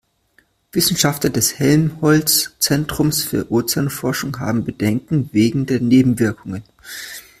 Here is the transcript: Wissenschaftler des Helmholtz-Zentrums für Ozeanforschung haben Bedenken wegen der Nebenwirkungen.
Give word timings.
Wissenschaftler 0.71 1.29
des 1.29 1.59
Helmholtz-Zentrums 1.59 3.21
für 3.23 3.51
Ozeanforschung 3.51 4.39
haben 4.39 4.63
Bedenken 4.65 5.29
wegen 5.31 5.67
der 5.67 5.79
Nebenwirkungen. 5.79 6.63